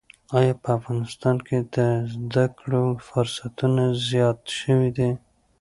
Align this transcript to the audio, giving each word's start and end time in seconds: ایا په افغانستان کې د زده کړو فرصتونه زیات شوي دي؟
ایا 0.37 0.53
په 0.61 0.69
افغانستان 0.77 1.35
کې 1.47 1.57
د 1.75 1.77
زده 2.13 2.45
کړو 2.57 2.83
فرصتونه 3.07 3.83
زیات 4.09 4.39
شوي 4.59 4.89
دي؟ 4.97 5.11